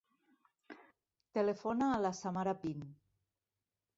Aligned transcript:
Telefona 1.37 1.89
a 1.97 2.01
la 2.05 2.13
Samara 2.21 2.57
Pin. 2.65 2.81